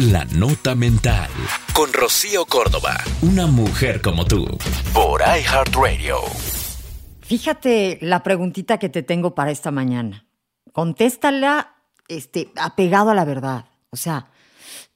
[0.00, 1.30] La Nota Mental.
[1.72, 2.96] Con Rocío Córdoba.
[3.22, 4.44] Una mujer como tú.
[4.92, 6.16] Por iHeartRadio.
[7.20, 10.26] Fíjate la preguntita que te tengo para esta mañana.
[10.72, 11.76] Contéstala
[12.08, 13.66] este, apegado a la verdad.
[13.90, 14.32] O sea,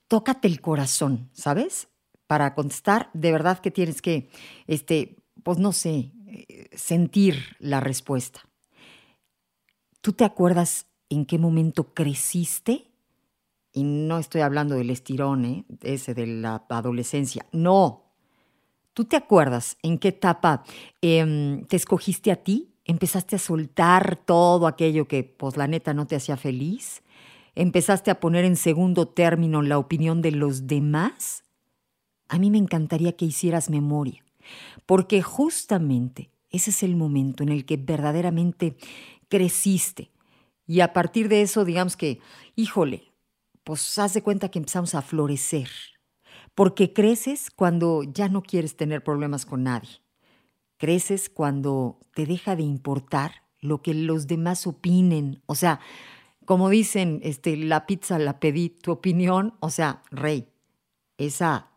[0.08, 1.86] tócate el corazón, ¿sabes?
[2.26, 4.32] Para contestar, de verdad que tienes que,
[4.66, 6.10] este, pues no sé,
[6.74, 8.40] sentir la respuesta.
[10.00, 12.87] ¿Tú te acuerdas en qué momento creciste?
[13.78, 15.64] Y no estoy hablando del estirón, ¿eh?
[15.82, 17.46] ese de la adolescencia.
[17.52, 18.06] No.
[18.92, 20.64] ¿Tú te acuerdas en qué etapa
[21.00, 22.74] em, te escogiste a ti?
[22.84, 27.04] ¿Empezaste a soltar todo aquello que, pues la neta, no te hacía feliz?
[27.54, 31.44] ¿Empezaste a poner en segundo término la opinión de los demás?
[32.28, 34.24] A mí me encantaría que hicieras memoria,
[34.86, 38.76] porque justamente ese es el momento en el que verdaderamente
[39.28, 40.10] creciste.
[40.66, 42.18] Y a partir de eso, digamos que,
[42.56, 43.07] híjole,
[43.68, 45.68] pues haz de cuenta que empezamos a florecer.
[46.54, 50.00] Porque creces cuando ya no quieres tener problemas con nadie.
[50.78, 55.42] Creces cuando te deja de importar lo que los demás opinen.
[55.44, 55.80] O sea,
[56.46, 60.48] como dicen, este, la pizza la pedí, tu opinión, o sea, rey,
[61.18, 61.68] esa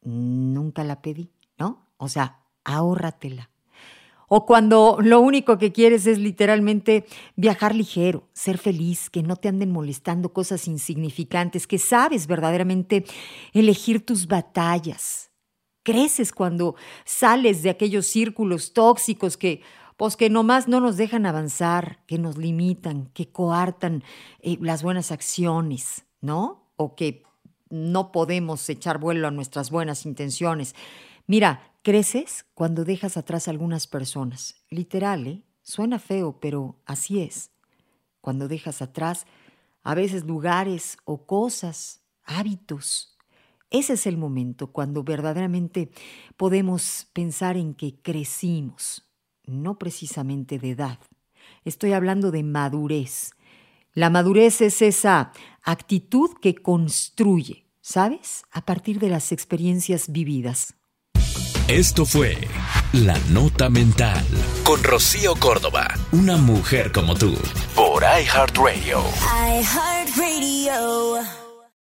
[0.00, 1.90] nunca la pedí, ¿no?
[1.98, 3.50] O sea, ahórratela
[4.28, 7.04] o cuando lo único que quieres es literalmente
[7.36, 13.04] viajar ligero, ser feliz, que no te anden molestando cosas insignificantes, que sabes verdaderamente
[13.52, 15.30] elegir tus batallas.
[15.82, 19.60] Creces cuando sales de aquellos círculos tóxicos que,
[19.96, 24.02] pues que nomás no nos dejan avanzar, que nos limitan, que coartan
[24.40, 26.70] eh, las buenas acciones, ¿no?
[26.76, 27.22] O que
[27.68, 30.74] no podemos echar vuelo a nuestras buenas intenciones.
[31.26, 34.54] Mira, Creces cuando dejas atrás a algunas personas.
[34.70, 35.42] Literal, ¿eh?
[35.60, 37.50] Suena feo, pero así es.
[38.22, 39.26] Cuando dejas atrás
[39.82, 43.18] a veces lugares o cosas, hábitos.
[43.68, 45.90] Ese es el momento cuando verdaderamente
[46.38, 49.06] podemos pensar en que crecimos,
[49.44, 50.98] no precisamente de edad.
[51.66, 53.32] Estoy hablando de madurez.
[53.92, 58.44] La madurez es esa actitud que construye, ¿sabes?
[58.52, 60.76] A partir de las experiencias vividas.
[61.74, 62.38] Esto fue
[62.92, 64.24] La Nota Mental
[64.62, 67.36] con Rocío Córdoba, una mujer como tú,
[67.74, 69.02] por iHeartRadio.
[69.58, 71.43] iHeartRadio.